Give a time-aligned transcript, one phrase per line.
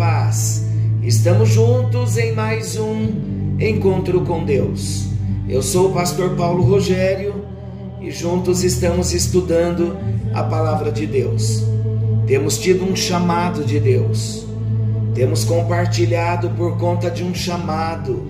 [0.00, 0.64] paz.
[1.02, 5.08] Estamos juntos em mais um encontro com Deus.
[5.46, 7.44] Eu sou o pastor Paulo Rogério
[8.00, 9.94] e juntos estamos estudando
[10.32, 11.62] a palavra de Deus.
[12.26, 14.46] Temos tido um chamado de Deus.
[15.14, 18.22] Temos compartilhado por conta de um chamado,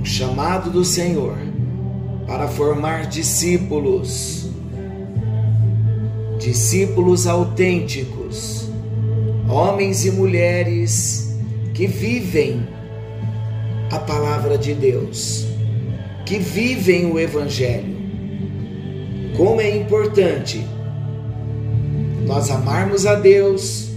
[0.00, 1.36] um chamado do Senhor
[2.26, 4.48] para formar discípulos,
[6.38, 8.63] discípulos autênticos,
[9.54, 11.32] homens e mulheres
[11.72, 12.66] que vivem
[13.90, 15.46] a palavra de Deus,
[16.26, 17.94] que vivem o Evangelho.
[19.36, 20.64] Como é importante
[22.26, 23.90] nós amarmos a Deus,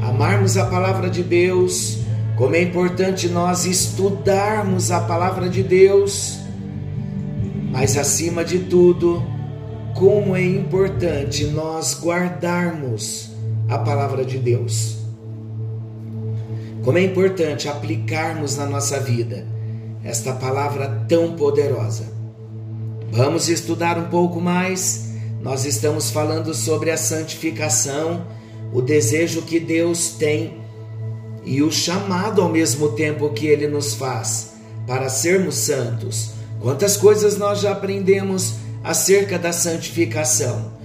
[0.00, 1.98] amarmos a palavra de Deus,
[2.36, 6.40] como é importante nós estudarmos a palavra de Deus
[7.70, 9.22] mas acima de tudo,
[9.94, 13.29] como é importante nós guardarmos
[13.70, 14.98] a palavra de Deus.
[16.84, 19.46] Como é importante aplicarmos na nossa vida
[20.04, 22.04] esta palavra tão poderosa.
[23.10, 25.10] Vamos estudar um pouco mais.
[25.40, 28.26] Nós estamos falando sobre a santificação,
[28.72, 30.58] o desejo que Deus tem
[31.44, 34.52] e o chamado ao mesmo tempo que ele nos faz
[34.86, 40.78] para sermos santos Quantas coisas nós já aprendemos acerca da santificação?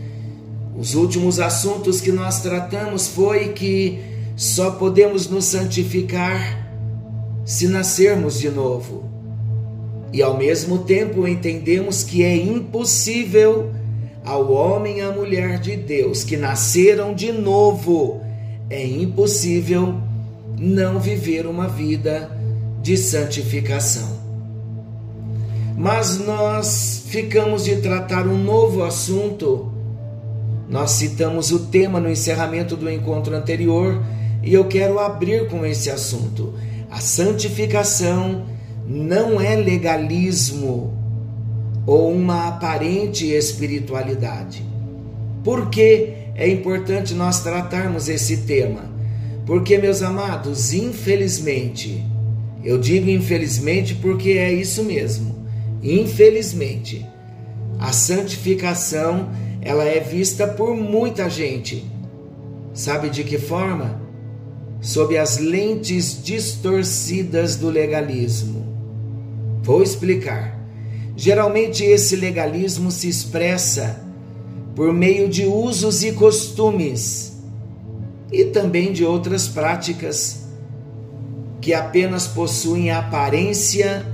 [0.77, 3.99] Os últimos assuntos que nós tratamos foi que
[4.35, 6.63] só podemos nos santificar
[7.45, 9.05] se nascermos de novo.
[10.11, 13.71] E ao mesmo tempo entendemos que é impossível
[14.23, 18.21] ao homem e à mulher de Deus que nasceram de novo,
[18.69, 19.95] é impossível
[20.57, 22.31] não viver uma vida
[22.81, 24.15] de santificação
[25.77, 29.71] mas nós ficamos de tratar um novo assunto.
[30.69, 34.03] Nós citamos o tema no encerramento do encontro anterior
[34.43, 36.53] e eu quero abrir com esse assunto.
[36.89, 38.45] A santificação
[38.87, 40.93] não é legalismo
[41.85, 44.65] ou uma aparente espiritualidade.
[45.43, 48.93] Por que é importante nós tratarmos esse tema?
[49.45, 52.03] Porque, meus amados, infelizmente,
[52.63, 55.35] eu digo infelizmente porque é isso mesmo
[55.85, 57.05] Infelizmente,
[57.77, 59.29] a santificação
[59.65, 61.83] ela é vista por muita gente.
[62.71, 63.99] Sabe de que forma?
[64.79, 68.63] Sob as lentes distorcidas do legalismo.
[69.63, 70.63] Vou explicar.
[71.17, 74.05] Geralmente esse legalismo se expressa
[74.75, 77.33] por meio de usos e costumes
[78.31, 80.45] e também de outras práticas
[81.59, 84.05] que apenas possuem a aparência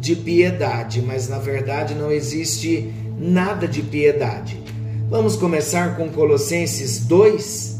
[0.00, 4.64] de piedade, mas na verdade não existe nada de piedade.
[5.10, 7.76] Vamos começar com Colossenses 2,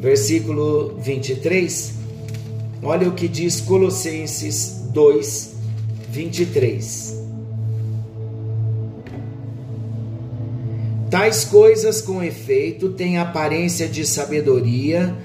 [0.00, 1.94] versículo 23.
[2.82, 5.54] Olha o que diz Colossenses 2,
[6.10, 7.16] 23.
[11.08, 15.16] Tais coisas, com efeito, têm aparência de sabedoria,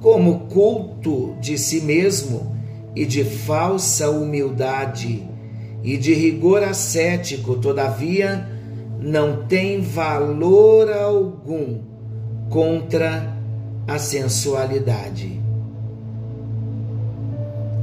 [0.00, 2.56] como culto de si mesmo
[2.96, 5.22] e de falsa humildade
[5.84, 8.59] e de rigor ascético, todavia,
[9.00, 11.80] não tem valor algum
[12.50, 13.36] contra
[13.86, 15.40] a sensualidade.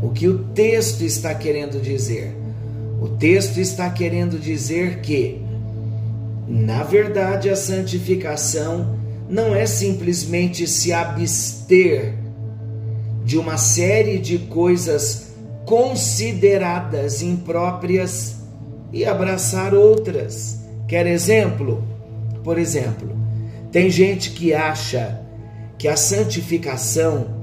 [0.02, 2.36] O que o texto está querendo dizer?
[3.02, 5.42] O texto está querendo dizer que,
[6.48, 8.98] na verdade, a santificação
[9.28, 12.14] não é simplesmente se abster
[13.26, 15.34] de uma série de coisas
[15.66, 18.38] consideradas impróprias
[18.94, 20.67] e abraçar outras.
[20.88, 21.84] Quer exemplo?
[22.44, 23.10] Por exemplo,
[23.72, 25.22] tem gente que acha
[25.78, 27.38] que a santificação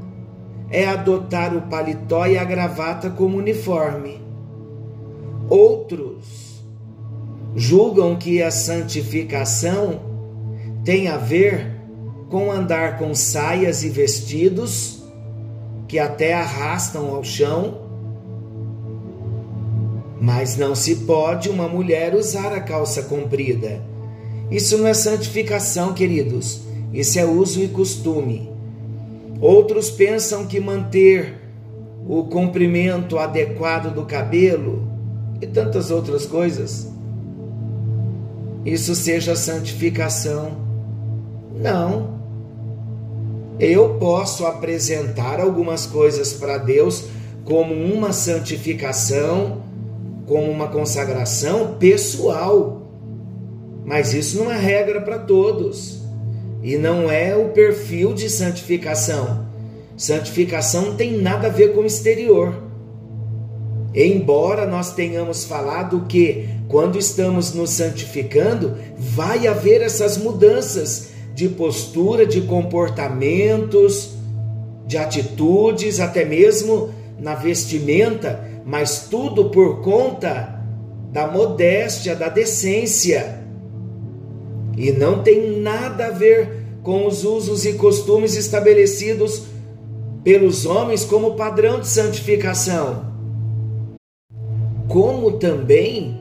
[0.70, 4.20] é adotar o paletó e a gravata como uniforme.
[5.49, 6.64] Outros
[7.55, 10.00] julgam que a santificação
[10.85, 11.70] tem a ver
[12.31, 15.05] com andar com saias e vestidos
[15.87, 17.84] que até arrastam ao chão
[20.25, 23.82] mas não se pode uma mulher usar a calça comprida.
[24.50, 26.62] Isso não é santificação, queridos.
[26.94, 28.50] Isso é uso e costume.
[29.38, 31.35] Outros pensam que manter
[32.09, 34.88] o comprimento adequado do cabelo
[35.43, 36.91] e tantas outras coisas,
[38.65, 40.53] isso seja santificação.
[41.55, 42.15] Não.
[43.61, 47.05] Eu posso apresentar algumas coisas para Deus
[47.44, 49.74] como uma santificação
[50.26, 52.82] como uma consagração pessoal.
[53.85, 56.03] Mas isso não é regra para todos.
[56.62, 59.47] E não é o perfil de santificação.
[59.97, 62.55] Santificação tem nada a ver com o exterior.
[63.94, 72.27] Embora nós tenhamos falado que quando estamos nos santificando, vai haver essas mudanças de postura,
[72.27, 74.15] de comportamentos,
[74.87, 80.63] de atitudes, até mesmo na vestimenta, mas tudo por conta
[81.13, 83.41] da modéstia, da decência.
[84.77, 89.45] E não tem nada a ver com os usos e costumes estabelecidos
[90.25, 93.13] pelos homens como padrão de santificação.
[94.89, 96.21] Como também,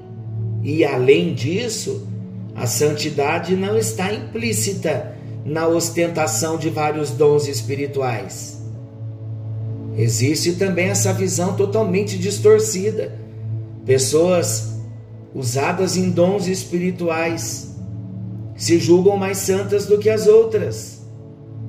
[0.62, 2.07] e além disso,
[2.56, 8.62] a santidade não está implícita na ostentação de vários dons espirituais.
[9.98, 13.13] Existe também essa visão totalmente distorcida.
[13.86, 14.74] Pessoas
[15.34, 17.75] usadas em dons espirituais
[18.56, 21.01] se julgam mais santas do que as outras.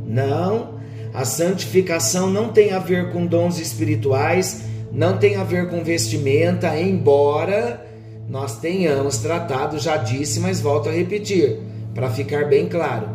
[0.07, 0.75] Não,
[1.13, 4.63] a santificação não tem a ver com dons espirituais,
[4.93, 7.85] não tem a ver com vestimenta, embora
[8.29, 11.61] nós tenhamos tratado, já disse, mas volto a repetir,
[11.95, 13.09] para ficar bem claro.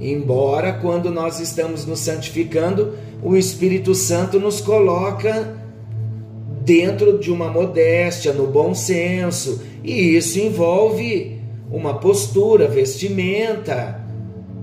[0.00, 5.56] Embora quando nós estamos nos santificando, o Espírito Santo nos coloca
[6.64, 14.04] dentro de uma modéstia, no bom senso, e isso envolve uma postura, vestimenta,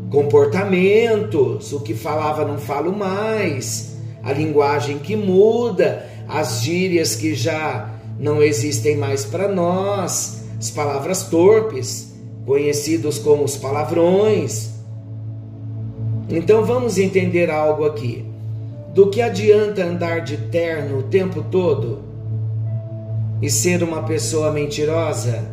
[0.09, 7.91] comportamentos, o que falava não falo mais, a linguagem que muda, as gírias que já
[8.19, 12.13] não existem mais para nós, as palavras torpes,
[12.45, 14.69] conhecidos como os palavrões.
[16.29, 18.34] Então vamos entender algo aqui.
[18.95, 21.99] Do que adianta andar de terno o tempo todo
[23.41, 25.43] e ser uma pessoa mentirosa?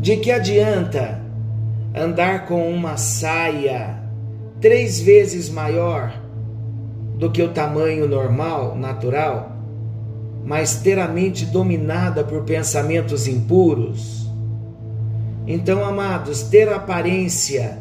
[0.00, 1.20] De que adianta
[1.94, 4.02] andar com uma saia
[4.62, 6.18] três vezes maior
[7.18, 9.52] do que o tamanho normal, natural,
[10.46, 14.26] mas ter a mente dominada por pensamentos impuros?
[15.46, 17.78] Então, amados, ter aparência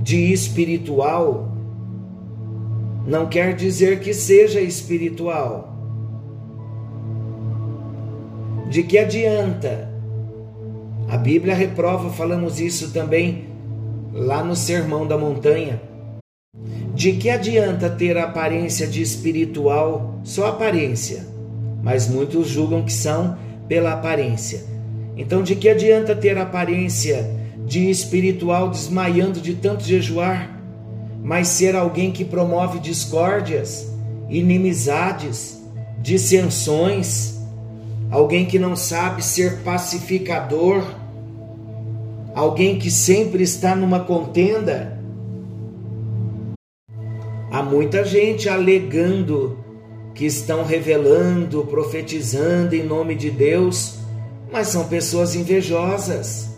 [0.00, 1.55] de espiritual
[3.06, 5.72] não quer dizer que seja espiritual.
[8.68, 9.88] De que adianta?
[11.08, 13.46] A Bíblia reprova, falamos isso também
[14.12, 15.80] lá no Sermão da Montanha.
[16.92, 21.24] De que adianta ter a aparência de espiritual, só aparência,
[21.82, 23.38] mas muitos julgam que são
[23.68, 24.64] pela aparência.
[25.16, 27.30] Então, de que adianta ter a aparência
[27.64, 30.55] de espiritual desmaiando de tanto jejuar?
[31.26, 33.92] Mas ser alguém que promove discórdias,
[34.30, 35.60] inimizades,
[36.00, 37.34] dissensões,
[38.12, 40.84] alguém que não sabe ser pacificador,
[42.32, 45.00] alguém que sempre está numa contenda.
[47.50, 49.58] Há muita gente alegando
[50.14, 53.98] que estão revelando, profetizando em nome de Deus,
[54.52, 56.50] mas são pessoas invejosas,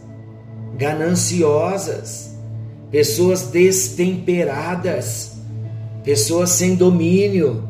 [0.76, 2.27] gananciosas
[2.90, 5.38] pessoas destemperadas,
[6.02, 7.68] pessoas sem domínio.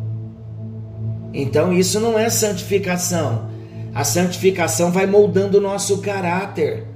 [1.33, 3.49] Então isso não é santificação.
[3.95, 6.87] A santificação vai moldando o nosso caráter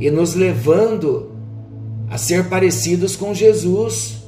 [0.00, 1.32] e nos levando
[2.10, 4.22] a ser parecidos com Jesus.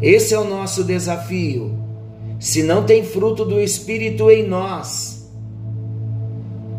[0.00, 1.78] Esse é o nosso desafio.
[2.38, 5.30] Se não tem fruto do Espírito em nós,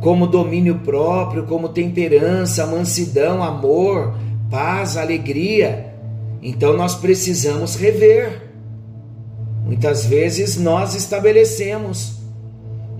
[0.01, 4.13] como domínio próprio, como temperança, mansidão, amor,
[4.53, 5.95] paz, alegria.
[6.39, 8.51] Então nós precisamos rever.
[9.65, 12.19] Muitas vezes nós estabelecemos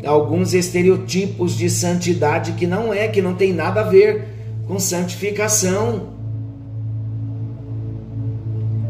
[0.04, 4.26] alguns estereotipos de santidade que não é, que não tem nada a ver
[4.68, 6.14] com santificação.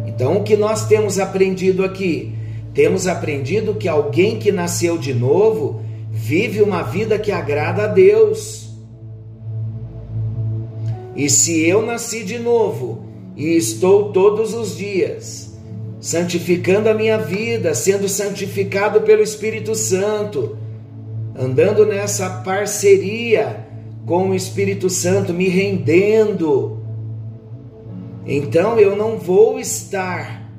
[0.08, 2.34] Então, o que nós temos aprendido aqui?
[2.74, 8.73] Temos aprendido que alguém que nasceu de novo vive uma vida que agrada a Deus.
[11.16, 13.06] E se eu nasci de novo
[13.36, 15.54] e estou todos os dias
[16.00, 20.58] santificando a minha vida, sendo santificado pelo Espírito Santo,
[21.34, 23.66] andando nessa parceria
[24.06, 26.84] com o Espírito Santo, me rendendo,
[28.26, 30.50] então eu não vou estar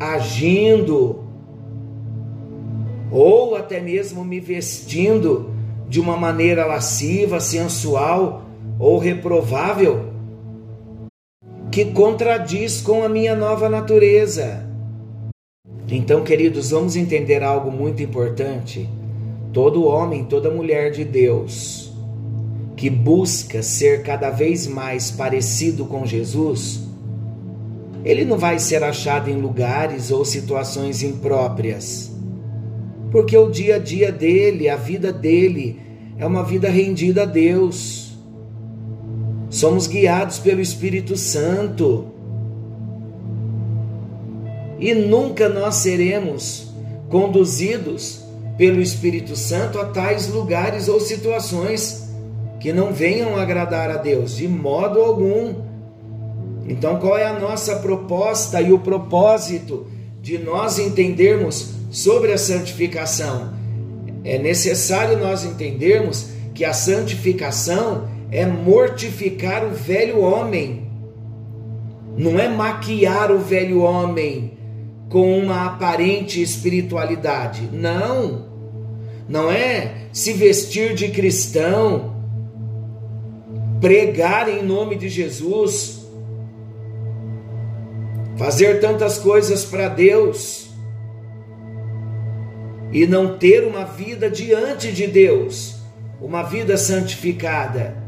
[0.00, 1.24] agindo
[3.10, 5.50] ou até mesmo me vestindo
[5.88, 8.45] de uma maneira lasciva, sensual,
[8.78, 10.12] ou reprovável
[11.70, 14.66] que contradiz com a minha nova natureza.
[15.88, 18.88] Então, queridos, vamos entender algo muito importante.
[19.52, 21.86] Todo homem, toda mulher de Deus
[22.76, 26.82] que busca ser cada vez mais parecido com Jesus,
[28.04, 32.12] ele não vai ser achado em lugares ou situações impróprias.
[33.10, 35.80] Porque o dia a dia dele, a vida dele,
[36.18, 38.05] é uma vida rendida a Deus.
[39.56, 42.08] Somos guiados pelo Espírito Santo.
[44.78, 46.68] E nunca nós seremos
[47.08, 48.20] conduzidos
[48.58, 52.06] pelo Espírito Santo a tais lugares ou situações
[52.60, 55.54] que não venham agradar a Deus de modo algum.
[56.68, 59.86] Então, qual é a nossa proposta e o propósito
[60.20, 63.54] de nós entendermos sobre a santificação?
[64.22, 70.90] É necessário nós entendermos que a santificação é mortificar o velho homem,
[72.16, 74.56] não é maquiar o velho homem
[75.08, 78.46] com uma aparente espiritualidade, não,
[79.28, 82.16] não é se vestir de cristão
[83.80, 86.06] pregar em nome de Jesus,
[88.36, 90.70] fazer tantas coisas para Deus
[92.92, 95.76] e não ter uma vida diante de Deus,
[96.20, 98.05] uma vida santificada.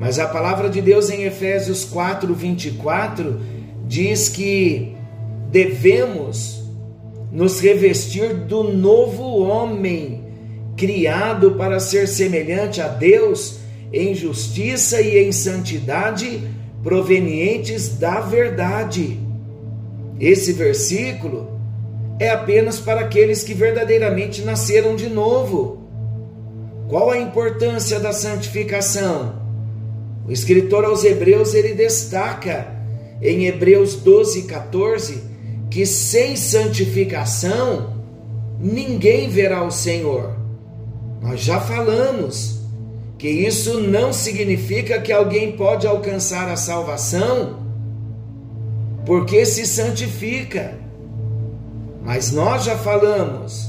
[0.00, 3.38] Mas a palavra de Deus em Efésios 4, 24
[3.86, 4.96] diz que
[5.50, 6.64] devemos
[7.30, 10.24] nos revestir do novo homem,
[10.74, 13.58] criado para ser semelhante a Deus
[13.92, 16.48] em justiça e em santidade
[16.82, 19.18] provenientes da verdade.
[20.18, 21.60] Esse versículo
[22.18, 25.78] é apenas para aqueles que verdadeiramente nasceram de novo.
[26.88, 29.39] Qual a importância da santificação?
[30.30, 32.72] O escritor aos Hebreus ele destaca
[33.20, 35.24] em Hebreus 12, 14
[35.68, 38.00] que sem santificação
[38.60, 40.36] ninguém verá o Senhor.
[41.20, 42.60] Nós já falamos
[43.18, 47.66] que isso não significa que alguém pode alcançar a salvação
[49.04, 50.78] porque se santifica.
[52.04, 53.68] Mas nós já falamos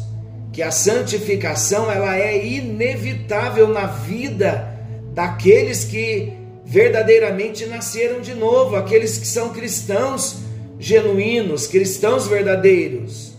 [0.54, 4.80] que a santificação ela é inevitável na vida
[5.16, 6.40] daqueles que
[6.72, 10.38] verdadeiramente nasceram de novo, aqueles que são cristãos
[10.80, 13.34] genuínos, cristãos verdadeiros.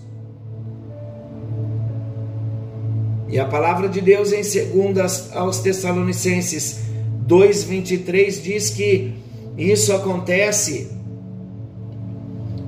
[3.30, 6.80] E a palavra de Deus em 2 aos Tessalonicenses
[7.26, 9.14] 2:23 diz que
[9.56, 10.90] isso acontece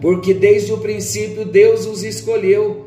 [0.01, 2.87] porque desde o princípio Deus os escolheu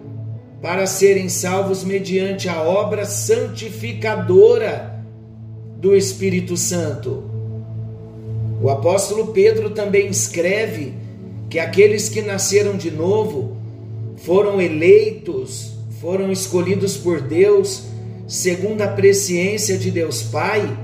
[0.64, 5.04] para serem salvos mediante a obra santificadora
[5.80, 7.27] do Espírito Santo.
[8.62, 10.94] O apóstolo Pedro também escreve
[11.50, 13.56] que aqueles que nasceram de novo
[14.18, 17.84] foram eleitos foram escolhidos por Deus
[18.28, 20.78] segundo a presciência de Deus Pai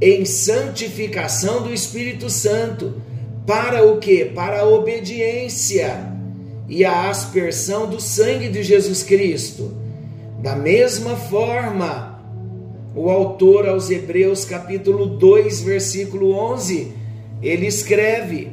[0.00, 2.94] em santificação do Espírito Santo.
[3.46, 4.24] Para o que?
[4.24, 6.12] Para a obediência
[6.68, 9.74] e a aspersão do sangue de Jesus Cristo.
[10.42, 12.15] Da mesma forma,
[12.96, 16.92] o autor aos Hebreus, capítulo 2, versículo 11,
[17.42, 18.50] ele escreve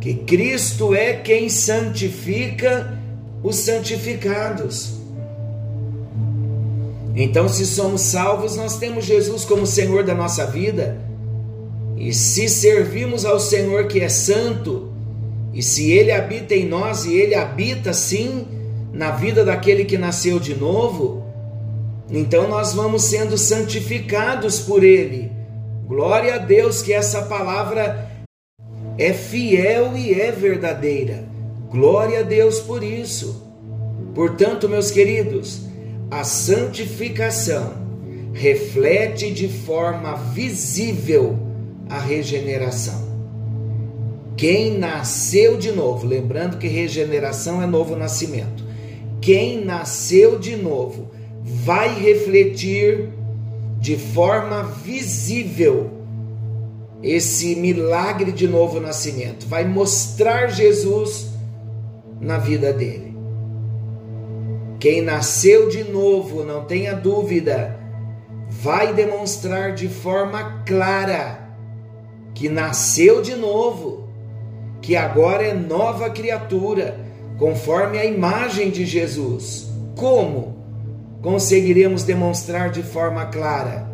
[0.00, 2.96] que Cristo é quem santifica
[3.42, 4.94] os santificados.
[7.16, 10.96] Então, se somos salvos, nós temos Jesus como Senhor da nossa vida.
[11.96, 14.92] E se servimos ao Senhor que é santo,
[15.52, 18.46] e se Ele habita em nós, e Ele habita sim
[18.92, 21.23] na vida daquele que nasceu de novo,
[22.10, 25.32] então nós vamos sendo santificados por Ele.
[25.86, 28.10] Glória a Deus que essa palavra
[28.98, 31.24] é fiel e é verdadeira.
[31.70, 33.42] Glória a Deus por isso.
[34.14, 35.62] Portanto, meus queridos,
[36.10, 37.84] a santificação
[38.32, 41.38] reflete de forma visível
[41.88, 43.04] a regeneração.
[44.36, 48.64] Quem nasceu de novo, lembrando que regeneração é novo nascimento.
[49.20, 51.13] Quem nasceu de novo
[51.44, 53.10] vai refletir
[53.78, 55.90] de forma visível
[57.02, 61.28] esse milagre de novo nascimento, vai mostrar Jesus
[62.18, 63.14] na vida dele.
[64.80, 67.78] Quem nasceu de novo, não tenha dúvida,
[68.48, 71.44] vai demonstrar de forma clara
[72.34, 74.08] que nasceu de novo,
[74.80, 76.98] que agora é nova criatura,
[77.38, 79.68] conforme a imagem de Jesus.
[79.96, 80.53] Como
[81.24, 83.88] conseguiremos demonstrar de forma clara?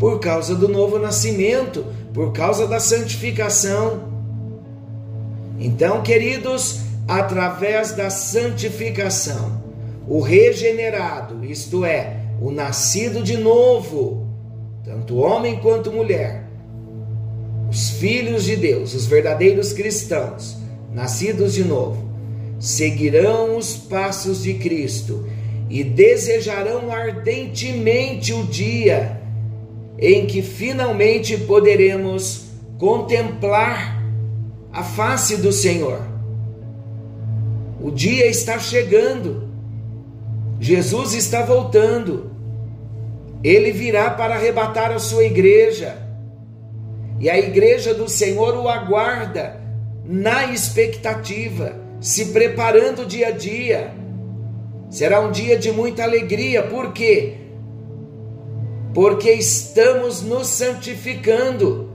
[0.00, 4.04] Por causa do novo nascimento, por causa da santificação.
[5.60, 9.62] Então, queridos, através da santificação.
[10.08, 14.26] O regenerado, isto é, o nascido de novo,
[14.84, 16.48] tanto homem quanto mulher,
[17.70, 20.56] os filhos de Deus, os verdadeiros cristãos,
[20.94, 22.08] nascidos de novo,
[22.58, 25.26] seguirão os passos de Cristo
[25.68, 29.20] e desejarão ardentemente o dia
[29.98, 32.46] em que finalmente poderemos
[32.78, 34.02] contemplar
[34.72, 36.00] a face do Senhor.
[37.80, 39.48] O dia está chegando,
[40.60, 42.30] Jesus está voltando,
[43.42, 45.96] ele virá para arrebatar a sua igreja,
[47.18, 49.60] e a igreja do Senhor o aguarda
[50.04, 53.94] na expectativa, se preparando dia a dia.
[54.90, 57.34] Será um dia de muita alegria, por quê?
[58.94, 61.90] Porque estamos nos santificando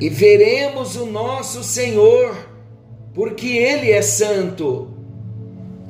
[0.00, 2.36] e veremos o nosso Senhor,
[3.14, 4.88] porque Ele é santo.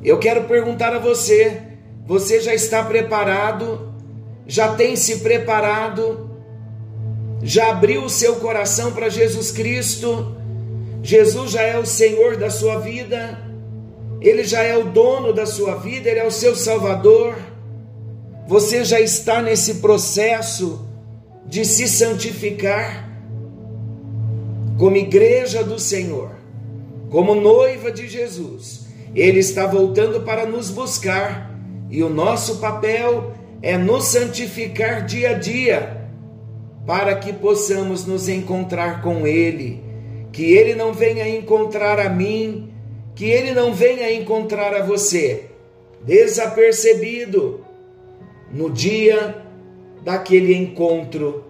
[0.03, 1.61] Eu quero perguntar a você:
[2.05, 3.91] você já está preparado?
[4.45, 6.29] Já tem se preparado?
[7.41, 10.37] Já abriu o seu coração para Jesus Cristo?
[11.01, 13.52] Jesus já é o Senhor da sua vida?
[14.23, 16.09] Ele já é o dono da sua vida?
[16.09, 17.35] Ele é o seu Salvador?
[18.47, 20.87] Você já está nesse processo
[21.45, 23.13] de se santificar?
[24.77, 26.31] como igreja do Senhor,
[27.09, 31.57] como noiva de Jesus, Ele está voltando para nos buscar
[31.89, 36.07] e o nosso papel é nos santificar dia a dia,
[36.85, 39.81] para que possamos nos encontrar com Ele,
[40.31, 42.72] que Ele não venha encontrar a mim,
[43.15, 45.45] que Ele não venha encontrar a você
[46.01, 47.65] desapercebido
[48.51, 49.43] no dia
[50.03, 51.45] daquele encontro.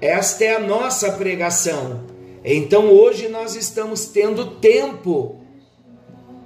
[0.00, 2.12] Esta é a nossa pregação
[2.44, 5.40] então hoje nós estamos tendo tempo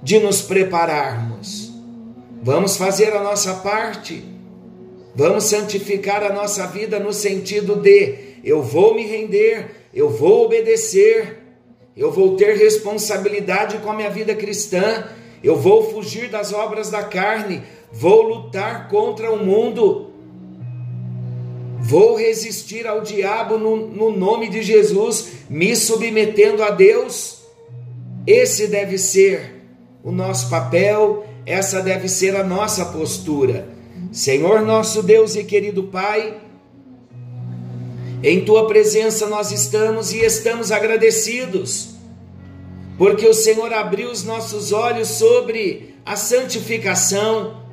[0.01, 1.71] de nos prepararmos.
[2.43, 4.23] Vamos fazer a nossa parte.
[5.15, 11.39] Vamos santificar a nossa vida no sentido de eu vou me render, eu vou obedecer,
[11.97, 15.05] eu vou ter responsabilidade com a minha vida cristã,
[15.43, 20.07] eu vou fugir das obras da carne, vou lutar contra o mundo,
[21.79, 27.43] Vou resistir ao diabo no, no nome de Jesus, me submetendo a Deus.
[28.25, 29.63] Esse deve ser
[30.03, 33.69] o nosso papel, essa deve ser a nossa postura.
[34.11, 36.35] Senhor nosso Deus e querido Pai,
[38.29, 41.91] em tua presença nós estamos e estamos agradecidos,
[42.97, 47.65] porque o Senhor abriu os nossos olhos sobre a santificação.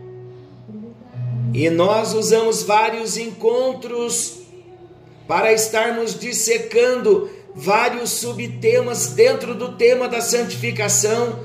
[1.53, 4.43] E nós usamos vários encontros
[5.27, 11.41] para estarmos dissecando vários subtemas dentro do tema da santificação,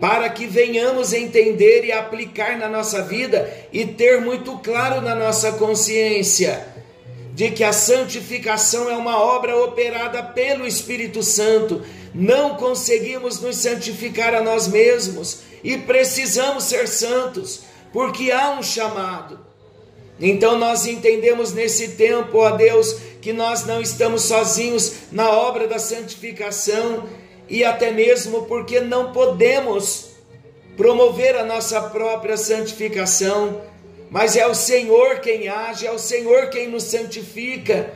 [0.00, 5.52] para que venhamos entender e aplicar na nossa vida e ter muito claro na nossa
[5.52, 6.78] consciência
[7.38, 11.82] de que a santificação é uma obra operada pelo Espírito Santo.
[12.12, 17.60] Não conseguimos nos santificar a nós mesmos e precisamos ser santos
[17.92, 19.38] porque há um chamado.
[20.18, 25.78] Então nós entendemos nesse tempo, ó Deus, que nós não estamos sozinhos na obra da
[25.78, 27.08] santificação
[27.48, 30.08] e até mesmo porque não podemos
[30.76, 33.62] promover a nossa própria santificação,
[34.10, 37.92] mas é o Senhor quem age, é o Senhor quem nos santifica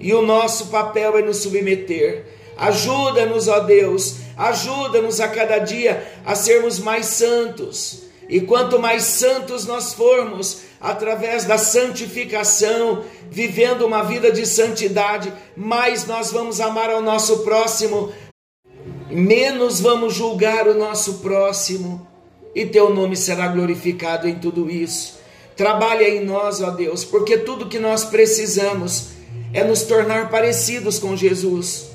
[0.00, 2.24] e o nosso papel é nos submeter.
[2.56, 9.64] Ajuda-nos, ó Deus, ajuda-nos a cada dia a sermos mais santos e quanto mais santos
[9.64, 17.00] nós formos, através da santificação, vivendo uma vida de santidade, mais nós vamos amar ao
[17.00, 18.12] nosso próximo,
[19.08, 22.06] menos vamos julgar o nosso próximo,
[22.54, 25.17] e teu nome será glorificado em tudo isso.
[25.58, 29.08] Trabalha em nós, ó Deus, porque tudo que nós precisamos
[29.52, 31.88] é nos tornar parecidos com Jesus.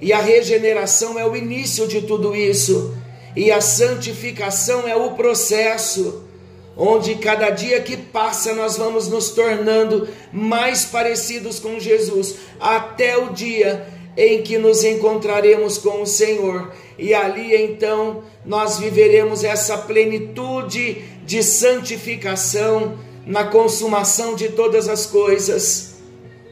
[0.00, 2.96] E a regeneração é o início de tudo isso
[3.36, 6.24] e a santificação é o processo
[6.74, 13.30] onde cada dia que passa nós vamos nos tornando mais parecidos com Jesus, até o
[13.30, 16.72] dia em que nos encontraremos com o Senhor.
[16.98, 25.94] E ali então nós viveremos essa plenitude de santificação na consumação de todas as coisas.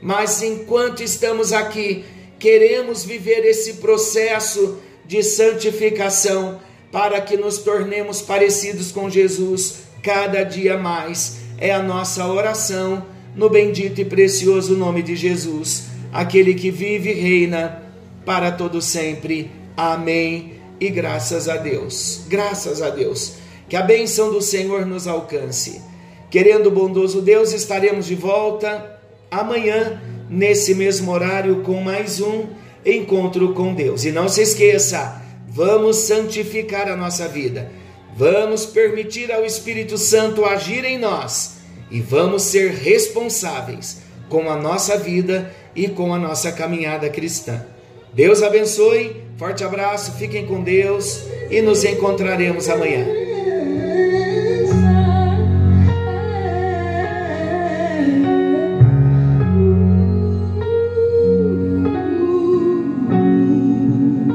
[0.00, 2.04] Mas enquanto estamos aqui,
[2.38, 10.78] queremos viver esse processo de santificação para que nos tornemos parecidos com Jesus cada dia
[10.78, 11.38] mais.
[11.58, 13.04] É a nossa oração
[13.34, 17.82] no bendito e precioso nome de Jesus, aquele que vive e reina
[18.24, 19.50] para todo sempre.
[19.76, 20.54] Amém.
[20.80, 22.22] E graças a Deus.
[22.28, 23.34] Graças a Deus.
[23.70, 25.80] Que a bênção do Senhor nos alcance.
[26.28, 32.46] Querendo o bondoso Deus, estaremos de volta amanhã, nesse mesmo horário, com mais um
[32.84, 34.04] encontro com Deus.
[34.04, 37.70] E não se esqueça, vamos santificar a nossa vida,
[38.16, 41.58] vamos permitir ao Espírito Santo agir em nós
[41.92, 47.64] e vamos ser responsáveis com a nossa vida e com a nossa caminhada cristã.
[48.12, 53.30] Deus abençoe, forte abraço, fiquem com Deus e nos encontraremos amanhã.